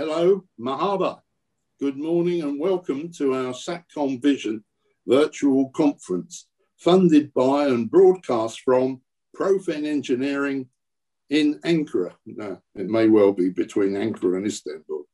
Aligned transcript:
hello, 0.00 0.42
Mahaba. 0.58 1.20
Good 1.78 1.98
morning 1.98 2.40
and 2.40 2.58
welcome 2.58 3.12
to 3.18 3.34
our 3.34 3.52
SATCOM 3.52 4.22
Vision 4.22 4.64
virtual 5.06 5.68
conference, 5.76 6.46
funded 6.78 7.34
by 7.34 7.66
and 7.66 7.90
broadcast 7.90 8.62
from 8.62 9.02
Profen 9.36 9.84
Engineering 9.84 10.70
in 11.28 11.60
Ankara. 11.66 12.14
It 12.24 12.88
may 12.88 13.08
well 13.08 13.32
be 13.32 13.50
between 13.50 13.90
Ankara 13.90 14.38
and 14.38 14.46
Istanbul. 14.46 15.04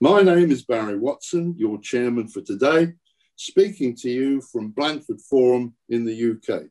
My 0.00 0.22
name 0.22 0.52
is 0.52 0.64
Barry 0.64 0.96
Watson, 0.96 1.56
your 1.58 1.80
chairman 1.80 2.28
for 2.28 2.40
today, 2.40 2.92
speaking 3.34 3.96
to 3.96 4.08
you 4.08 4.40
from 4.40 4.70
Blandford 4.70 5.22
Forum 5.22 5.74
in 5.88 6.04
the 6.04 6.30
UK. 6.30 6.66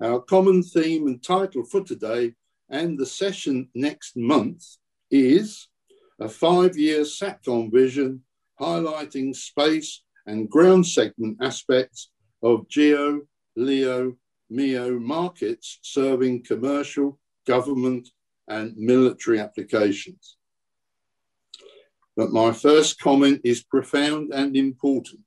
Our 0.00 0.18
common 0.18 0.64
theme 0.64 1.06
and 1.06 1.22
title 1.22 1.62
for 1.62 1.84
today 1.84 2.34
and 2.68 2.98
the 2.98 3.06
session 3.06 3.68
next 3.72 4.16
month 4.16 4.64
is 5.12 5.68
a 6.20 6.28
five-year 6.28 7.00
SATCOM 7.00 7.72
vision 7.72 8.22
highlighting 8.60 9.34
space 9.34 10.02
and 10.26 10.48
ground 10.48 10.86
segment 10.86 11.38
aspects 11.40 12.10
of 12.42 12.68
GEO, 12.68 13.22
LEO, 13.56 14.16
MEO 14.50 14.98
markets 14.98 15.78
serving 15.82 16.44
commercial, 16.44 17.18
government, 17.46 18.08
and 18.48 18.76
military 18.76 19.40
applications. 19.40 20.36
But 22.16 22.30
my 22.30 22.52
first 22.52 23.00
comment 23.00 23.40
is 23.42 23.64
profound 23.64 24.32
and 24.32 24.56
important. 24.56 25.24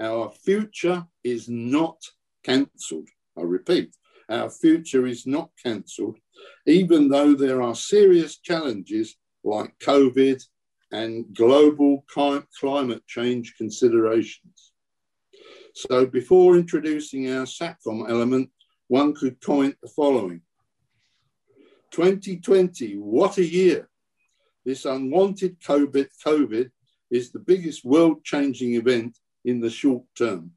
Our 0.00 0.30
future 0.30 1.06
is 1.22 1.48
not 1.48 1.98
cancelled. 2.42 3.08
I 3.38 3.42
repeat, 3.42 3.94
our 4.28 4.50
future 4.50 5.06
is 5.06 5.26
not 5.26 5.50
cancelled, 5.62 6.18
even 6.66 7.08
though 7.08 7.34
there 7.34 7.62
are 7.62 7.74
serious 7.74 8.38
challenges 8.38 9.16
like 9.44 9.78
COVID 9.80 10.42
and 10.92 11.34
global 11.34 12.04
climate 12.08 13.06
change 13.06 13.54
considerations. 13.56 14.72
So 15.74 16.04
before 16.04 16.56
introducing 16.56 17.30
our 17.30 17.44
SATCOM 17.44 18.08
element, 18.10 18.50
one 18.88 19.14
could 19.14 19.40
comment 19.40 19.76
the 19.82 19.88
following. 19.88 20.42
2020, 21.92 22.96
what 22.96 23.38
a 23.38 23.44
year. 23.44 23.88
This 24.64 24.84
unwanted 24.84 25.60
COVID, 25.60 26.08
COVID 26.24 26.70
is 27.10 27.30
the 27.30 27.38
biggest 27.38 27.84
world-changing 27.84 28.74
event 28.74 29.18
in 29.44 29.60
the 29.60 29.70
short 29.70 30.04
term. 30.16 30.52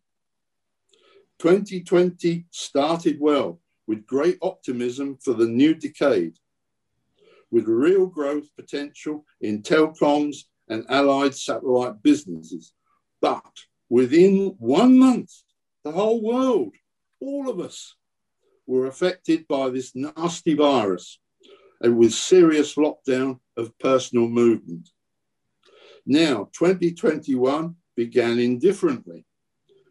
2020 1.39 2.45
started 2.51 3.19
well 3.19 3.59
with 3.87 4.05
great 4.05 4.37
optimism 4.41 5.17
for 5.23 5.33
the 5.33 5.47
new 5.47 5.73
decade, 5.73 6.37
with 7.51 7.67
real 7.67 8.05
growth 8.07 8.45
potential 8.57 9.25
in 9.41 9.61
telecoms 9.61 10.37
and 10.69 10.85
allied 10.89 11.35
satellite 11.35 12.01
businesses. 12.01 12.73
But 13.21 13.43
within 13.89 14.55
one 14.57 14.97
month, 14.97 15.31
the 15.83 15.91
whole 15.91 16.21
world, 16.21 16.73
all 17.19 17.49
of 17.49 17.59
us, 17.59 17.95
were 18.67 18.87
affected 18.87 19.47
by 19.47 19.69
this 19.69 19.95
nasty 19.95 20.55
virus 20.55 21.19
and 21.81 21.97
with 21.97 22.13
serious 22.13 22.75
lockdown 22.75 23.39
of 23.57 23.77
personal 23.79 24.27
movement. 24.27 24.89
Now, 26.05 26.49
2021 26.57 27.75
began 27.95 28.39
indifferently 28.39 29.25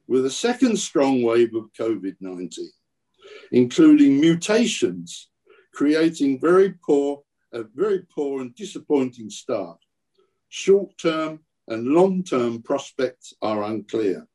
with 0.06 0.26
a 0.26 0.30
second 0.30 0.78
strong 0.78 1.22
wave 1.22 1.54
of 1.54 1.72
COVID 1.78 2.16
19, 2.20 2.70
including 3.52 4.20
mutations, 4.20 5.28
creating 5.72 6.40
very 6.40 6.74
poor, 6.84 7.22
a 7.54 7.64
very 7.74 8.00
poor 8.00 8.42
and 8.42 8.54
disappointing 8.54 9.30
start. 9.30 9.78
Short 10.48 10.98
term 10.98 11.40
and 11.68 11.86
long 11.86 12.22
term 12.24 12.62
prospects 12.62 13.32
are 13.40 13.62
unclear. 13.62 14.26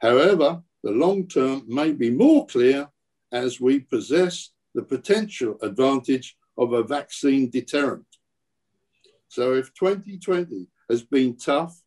However, 0.00 0.62
the 0.84 0.90
long 0.92 1.26
term 1.26 1.62
may 1.66 1.92
be 1.92 2.10
more 2.10 2.46
clear 2.46 2.88
as 3.32 3.60
we 3.60 3.80
possess 3.80 4.50
the 4.74 4.82
potential 4.82 5.56
advantage 5.62 6.36
of 6.58 6.74
a 6.74 6.82
vaccine 6.82 7.50
deterrent. 7.50 8.06
So, 9.28 9.54
if 9.54 9.74
2020 9.74 10.68
has 10.90 11.02
been 11.02 11.36
tough, 11.36 11.80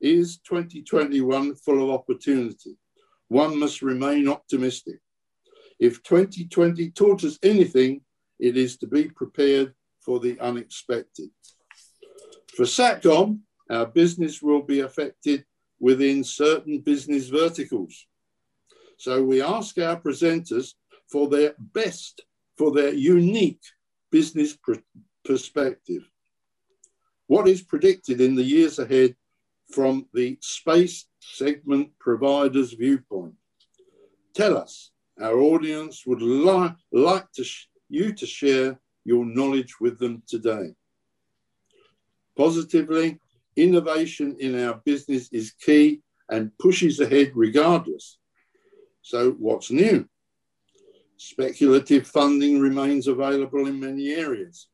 is 0.00 0.38
2021 0.38 1.54
full 1.56 1.82
of 1.82 1.90
opportunity? 1.90 2.76
One 3.28 3.58
must 3.58 3.82
remain 3.82 4.28
optimistic. 4.28 5.00
If 5.80 6.02
2020 6.02 6.90
taught 6.90 7.24
us 7.24 7.38
anything, 7.42 8.02
it 8.38 8.56
is 8.56 8.76
to 8.78 8.86
be 8.86 9.08
prepared 9.08 9.74
for 10.06 10.20
the 10.20 10.38
unexpected. 10.40 11.30
For 12.56 12.64
SATCOM, 12.64 13.40
our 13.68 13.86
business 13.86 14.40
will 14.40 14.62
be 14.62 14.80
affected 14.80 15.44
within 15.80 16.22
certain 16.22 16.78
business 16.78 17.28
verticals. 17.28 18.06
So 18.98 19.22
we 19.22 19.42
ask 19.42 19.76
our 19.78 20.00
presenters 20.00 20.74
for 21.10 21.28
their 21.28 21.54
best, 21.58 22.22
for 22.56 22.70
their 22.70 22.94
unique 22.94 23.64
business 24.10 24.56
pr 24.56 24.74
perspective. 25.24 26.08
What 27.26 27.48
is 27.48 27.62
predicted 27.62 28.20
in 28.20 28.36
the 28.36 28.48
years 28.56 28.78
ahead 28.78 29.16
from 29.72 30.06
the 30.14 30.38
space 30.40 31.06
segment 31.20 31.90
provider's 31.98 32.72
viewpoint? 32.72 33.34
Tell 34.34 34.56
us. 34.56 34.92
Our 35.20 35.38
audience 35.40 36.04
would 36.06 36.22
li 36.22 36.68
like 36.92 37.32
to 37.32 37.44
you 37.88 38.12
to 38.12 38.26
share 38.26 38.78
your 39.06 39.24
knowledge 39.24 39.76
with 39.80 39.98
them 39.98 40.22
today. 40.26 40.74
Positively, 42.36 43.18
innovation 43.54 44.36
in 44.40 44.60
our 44.62 44.82
business 44.84 45.28
is 45.32 45.52
key 45.52 46.02
and 46.28 46.50
pushes 46.58 46.98
ahead 46.98 47.30
regardless. 47.34 48.18
So, 49.02 49.30
what's 49.38 49.70
new? 49.70 50.08
Speculative 51.16 52.06
funding 52.06 52.60
remains 52.60 53.06
available 53.06 53.68
in 53.68 53.80
many 53.80 54.12
areas. 54.12 54.66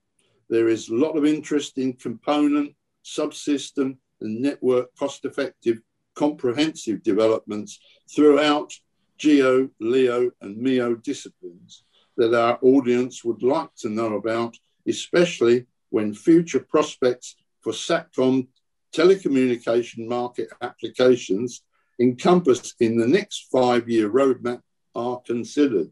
There 0.49 0.69
is 0.69 0.89
a 0.89 0.95
lot 0.95 1.17
of 1.17 1.27
interest 1.27 1.77
in 1.77 1.93
component, 1.93 2.75
subsystem, 3.05 3.99
and 4.23 4.41
network 4.41 4.89
cost 4.99 5.25
effective 5.27 5.79
comprehensive 6.15 7.03
developments 7.03 7.79
throughout 8.15 8.73
GEO, 9.19 9.69
LEO, 9.79 10.31
and 10.41 10.57
MEO 10.57 10.95
disciplines 10.95 11.85
that 12.17 12.35
our 12.35 12.59
audience 12.63 13.25
would 13.25 13.43
like 13.43 13.75
to 13.79 13.89
know 13.89 14.15
about, 14.15 14.57
especially 14.87 15.67
when 15.91 16.15
future 16.15 16.61
prospects 16.61 17.37
for 17.61 17.73
SATCOM 17.73 18.49
telecommunication 18.95 20.07
market 20.07 20.49
applications 20.61 21.63
encompassed 22.01 22.75
in 22.81 22.97
the 22.97 23.07
next 23.07 23.49
five 23.51 23.89
year 23.89 24.11
roadmap 24.11 24.61
are 24.95 25.21
considered. 25.21 25.91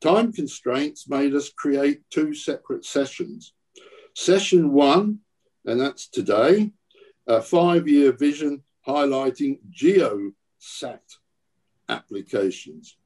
Time 0.00 0.32
constraints 0.32 1.08
made 1.08 1.34
us 1.34 1.50
create 1.50 2.02
two 2.10 2.34
separate 2.34 2.84
sessions. 2.84 3.54
Session 4.14 4.72
one, 4.72 5.18
and 5.64 5.80
that's 5.80 6.08
today, 6.08 6.72
a 7.26 7.42
five 7.42 7.88
year 7.88 8.12
vision 8.12 8.62
highlighting 8.86 9.58
GeoSat 9.70 11.00
applications. 11.88 12.96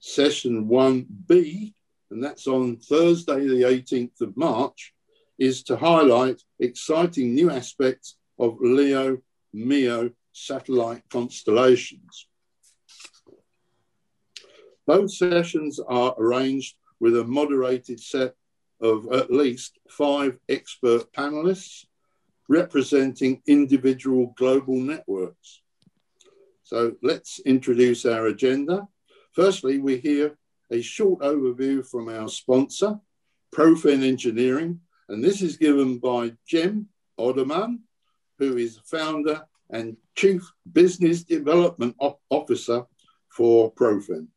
Session 0.00 0.66
1B, 0.66 1.74
and 2.10 2.24
that's 2.24 2.46
on 2.46 2.76
Thursday, 2.76 3.46
the 3.46 3.62
18th 3.62 4.20
of 4.20 4.36
March, 4.36 4.92
is 5.38 5.62
to 5.64 5.76
highlight 5.76 6.42
exciting 6.58 7.34
new 7.34 7.50
aspects 7.50 8.16
of 8.38 8.58
LEO 8.60 9.18
MEO 9.52 10.10
satellite 10.32 11.02
constellations. 11.10 12.26
Both 14.86 15.12
sessions 15.12 15.78
are 15.78 16.14
arranged 16.18 16.76
with 16.98 17.16
a 17.16 17.24
moderated 17.24 18.00
set 18.00 18.34
of 18.80 19.12
at 19.12 19.30
least 19.30 19.78
five 19.88 20.38
expert 20.48 21.12
panelists 21.12 21.84
representing 22.48 23.42
individual 23.46 24.34
global 24.36 24.76
networks. 24.76 25.62
So 26.64 26.96
let's 27.02 27.38
introduce 27.40 28.04
our 28.04 28.26
agenda. 28.26 28.88
Firstly, 29.32 29.78
we 29.78 29.96
hear 29.98 30.36
a 30.70 30.80
short 30.80 31.20
overview 31.20 31.86
from 31.86 32.08
our 32.08 32.28
sponsor, 32.28 32.98
Profen 33.54 34.02
Engineering, 34.02 34.80
and 35.08 35.22
this 35.22 35.42
is 35.42 35.56
given 35.56 35.98
by 35.98 36.32
Cem 36.46 36.88
Oderman, 37.18 37.80
who 38.38 38.56
is 38.56 38.80
founder 38.84 39.42
and 39.70 39.96
Chief 40.16 40.42
Business 40.72 41.22
Development 41.22 41.94
Officer 42.30 42.84
for 43.28 43.72
Profen. 43.72 44.28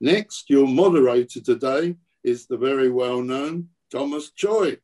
Next, 0.00 0.48
your 0.48 0.66
moderator 0.66 1.40
today 1.40 1.96
is 2.22 2.46
the 2.46 2.56
very 2.56 2.90
well 2.90 3.22
known 3.22 3.68
Thomas 3.90 4.30
Choi, 4.32 4.78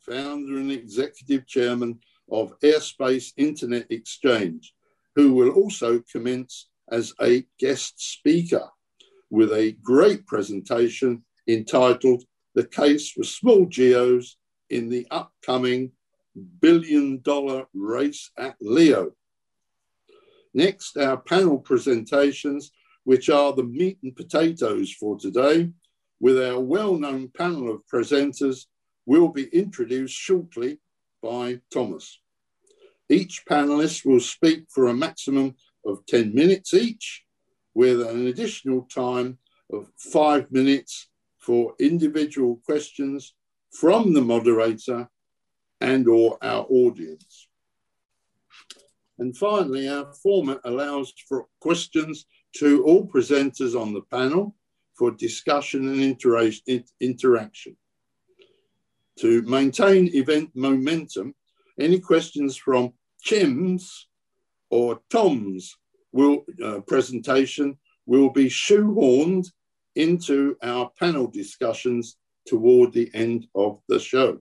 founder 0.00 0.56
and 0.56 0.70
executive 0.70 1.46
chairman 1.46 2.00
of 2.30 2.58
Airspace 2.60 3.32
Internet 3.36 3.86
Exchange, 3.90 4.74
who 5.14 5.34
will 5.34 5.50
also 5.50 6.02
commence 6.10 6.68
as 6.92 7.14
a 7.20 7.44
guest 7.58 7.94
speaker 7.96 8.68
with 9.30 9.50
a 9.52 9.72
great 9.82 10.26
presentation 10.26 11.24
entitled 11.48 12.22
The 12.54 12.66
Case 12.66 13.10
for 13.10 13.24
Small 13.24 13.64
Geos 13.66 14.36
in 14.68 14.90
the 14.90 15.06
upcoming 15.10 15.92
billion 16.60 17.20
dollar 17.22 17.64
race 17.74 18.30
at 18.38 18.56
Leo. 18.60 19.12
Next, 20.54 20.98
our 20.98 21.16
panel 21.16 21.58
presentations, 21.58 22.70
which 23.04 23.30
are 23.30 23.54
the 23.54 23.64
meat 23.64 23.98
and 24.02 24.14
potatoes 24.14 24.92
for 24.92 25.18
today, 25.18 25.70
with 26.20 26.38
our 26.40 26.60
well-known 26.60 27.30
panel 27.36 27.72
of 27.72 27.82
presenters, 27.92 28.66
will 29.06 29.28
be 29.28 29.44
introduced 29.46 30.14
shortly 30.14 30.78
by 31.22 31.60
Thomas. 31.72 32.20
Each 33.08 33.42
panelist 33.48 34.04
will 34.04 34.20
speak 34.20 34.64
for 34.68 34.88
a 34.88 34.94
maximum 34.94 35.54
of 35.84 36.04
10 36.06 36.34
minutes 36.34 36.74
each, 36.74 37.24
with 37.74 38.00
an 38.02 38.26
additional 38.26 38.82
time 38.82 39.38
of 39.72 39.88
five 39.96 40.50
minutes 40.52 41.08
for 41.38 41.74
individual 41.80 42.60
questions 42.64 43.34
from 43.72 44.12
the 44.12 44.20
moderator 44.20 45.08
and 45.80 46.06
or 46.06 46.38
our 46.42 46.66
audience. 46.68 47.48
And 49.18 49.36
finally, 49.36 49.88
our 49.88 50.12
format 50.22 50.60
allows 50.64 51.12
for 51.28 51.46
questions 51.60 52.26
to 52.56 52.84
all 52.84 53.06
presenters 53.06 53.80
on 53.80 53.92
the 53.92 54.02
panel 54.02 54.54
for 54.94 55.10
discussion 55.10 55.88
and 55.88 56.00
intera 56.00 56.52
interaction. 57.00 57.76
To 59.20 59.42
maintain 59.42 60.08
event 60.14 60.50
momentum, 60.54 61.34
any 61.78 62.00
questions 62.00 62.56
from 62.56 62.92
Chim's 63.20 64.08
or 64.72 64.98
Tom's 65.10 65.76
will, 66.12 66.46
uh, 66.64 66.80
presentation 66.86 67.76
will 68.06 68.30
be 68.30 68.46
shoehorned 68.46 69.46
into 69.96 70.56
our 70.62 70.90
panel 70.98 71.26
discussions 71.26 72.16
toward 72.46 72.90
the 72.92 73.10
end 73.12 73.46
of 73.54 73.80
the 73.88 74.00
show. 74.00 74.40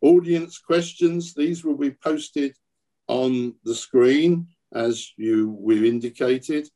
Audience 0.00 0.58
questions, 0.58 1.34
these 1.34 1.64
will 1.64 1.76
be 1.76 1.90
posted 1.90 2.56
on 3.08 3.54
the 3.64 3.74
screen 3.74 4.48
as 4.72 5.12
you 5.18 5.54
we've 5.60 5.84
indicated 5.84 6.66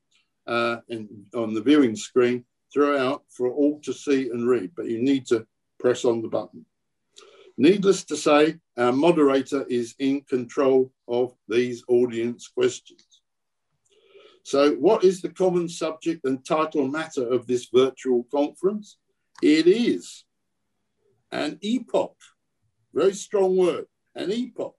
uh, 0.46 0.76
in, 0.88 1.08
on 1.34 1.54
the 1.54 1.62
viewing 1.62 1.96
screen 1.96 2.44
throughout 2.72 3.22
for 3.30 3.50
all 3.50 3.80
to 3.80 3.92
see 3.94 4.28
and 4.28 4.46
read, 4.46 4.70
but 4.76 4.86
you 4.86 5.02
need 5.02 5.24
to 5.26 5.46
press 5.80 6.04
on 6.04 6.20
the 6.20 6.28
button. 6.28 6.66
Needless 7.58 8.04
to 8.04 8.16
say, 8.16 8.56
our 8.76 8.92
moderator 8.92 9.64
is 9.68 9.94
in 9.98 10.22
control 10.22 10.90
of 11.06 11.34
these 11.48 11.84
audience 11.88 12.48
questions. 12.48 13.06
So 14.44 14.72
what 14.72 15.04
is 15.04 15.20
the 15.20 15.28
common 15.28 15.68
subject 15.68 16.24
and 16.24 16.44
title 16.44 16.88
matter 16.88 17.26
of 17.30 17.46
this 17.46 17.68
virtual 17.72 18.26
conference? 18.32 18.96
It 19.42 19.66
is 19.66 20.24
an 21.30 21.58
epoch, 21.60 22.16
very 22.92 23.14
strong 23.14 23.56
word, 23.56 23.86
an 24.14 24.32
epoch. 24.32 24.76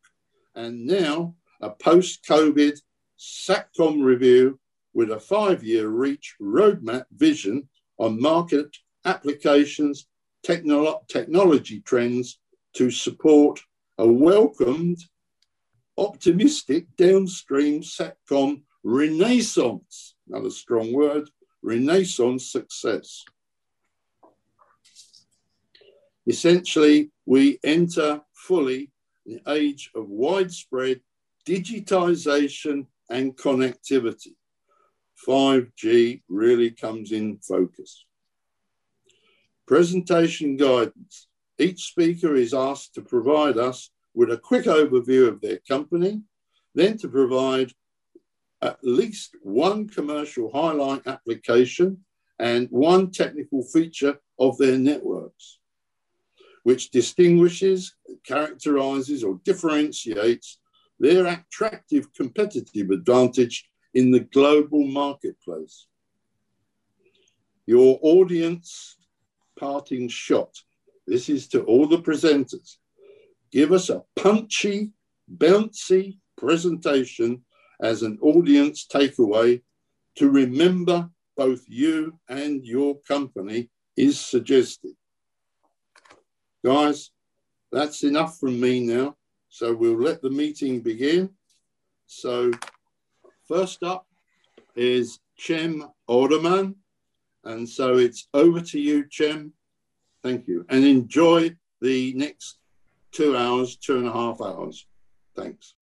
And 0.56 0.86
now 0.86 1.36
a 1.62 1.70
post-COVID 1.70 2.80
SATCOM 3.18 4.04
review 4.04 4.60
with 4.94 5.12
a 5.12 5.20
five-year 5.20 5.88
reach 5.88 6.36
roadmap 6.42 7.06
vision 7.12 7.70
on 7.98 8.22
market 8.22 8.75
applications, 9.06 10.08
technolo 10.46 11.08
technology 11.08 11.80
trends 11.80 12.40
to 12.74 12.92
support 12.92 13.60
a 13.98 14.08
welcomed, 14.08 15.00
optimistic 15.98 16.88
downstream 16.98 17.81
SATCOM 17.81 18.64
renaissance, 18.84 20.16
another 20.28 20.50
strong 20.50 20.94
word, 20.94 21.30
renaissance 21.62 22.52
success. 22.52 23.24
Essentially, 26.28 27.12
we 27.25 27.60
enter 27.64 28.22
fully 28.34 28.92
the 29.25 29.42
age 29.48 29.92
of 29.96 30.08
widespread 30.10 31.02
digitization 31.48 32.88
and 33.10 33.36
connectivity. 33.36 34.36
5G 35.28 36.22
really 36.28 36.72
comes 36.72 37.12
in 37.12 37.38
focus. 37.38 38.06
Presentation 39.68 40.58
guidance. 40.58 41.28
Each 41.59 41.83
speaker 41.83 42.35
is 42.35 42.53
asked 42.53 42.95
to 42.95 43.01
provide 43.01 43.57
us 43.57 43.91
with 44.13 44.31
a 44.31 44.38
quick 44.38 44.65
overview 44.65 45.27
of 45.27 45.41
their 45.41 45.59
company, 45.67 46.21
then 46.75 46.97
to 46.97 47.07
provide 47.07 47.71
at 48.61 48.79
least 48.81 49.35
one 49.41 49.88
commercial 49.88 50.51
highlight 50.51 51.05
application 51.05 52.03
and 52.39 52.67
one 52.69 53.11
technical 53.11 53.63
feature 53.63 54.19
of 54.39 54.57
their 54.57 54.77
networks, 54.77 55.59
which 56.63 56.89
distinguishes, 56.89 57.95
characterizes, 58.25 59.23
or 59.23 59.39
differentiates 59.44 60.59
their 61.00 61.27
attractive 61.27 62.11
competitive 62.13 62.89
advantage 62.89 63.69
in 63.94 64.11
the 64.11 64.21
global 64.21 64.88
marketplace. 64.88 65.88
Your 67.65 68.00
audience 68.01 68.97
parting 69.57 70.07
shot. 70.09 70.63
This 71.07 71.29
is 71.29 71.47
to 71.50 71.63
all 71.63 71.88
the 71.88 72.01
presenters. 72.01 72.77
Give 73.51 73.71
us 73.71 73.89
a 73.89 74.03
punchy, 74.15 74.91
bouncy 75.38 76.17
presentation 76.38 77.44
as 77.81 78.03
an 78.03 78.17
audience 78.21 78.88
takeaway 78.91 79.61
to 80.15 80.29
remember 80.29 81.09
both 81.35 81.61
you 81.67 82.19
and 82.29 82.65
your 82.65 83.00
company 83.07 83.69
is 83.97 84.19
suggested. 84.19 84.94
Guys, 86.63 87.11
that's 87.71 88.03
enough 88.03 88.39
from 88.39 88.59
me 88.59 88.79
now. 88.79 89.15
So 89.50 89.73
we'll 89.73 90.00
let 90.00 90.21
the 90.21 90.29
meeting 90.29 90.81
begin. 90.81 91.29
So 92.07 92.51
first 93.47 93.83
up 93.83 94.07
is 94.75 95.19
Cem 95.38 95.88
Orderman. 96.09 96.75
And 97.44 97.67
so 97.67 97.97
it's 97.97 98.27
over 98.33 98.61
to 98.61 98.79
you, 98.79 99.05
Cem. 99.11 99.53
Thank 100.24 100.48
you. 100.48 100.66
And 100.70 100.86
enjoy 100.86 101.56
the 101.81 102.14
next 102.14 102.60
two 103.12 103.36
hours, 103.36 103.75
two 103.75 103.98
and 103.98 104.08
a 104.08 104.12
half 104.12 104.42
hours. 104.42 104.88
Thanks. 105.36 105.75